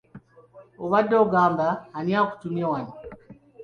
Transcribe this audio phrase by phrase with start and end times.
[0.83, 1.67] Obadde ogamba
[1.97, 2.91] ani akutumye wano?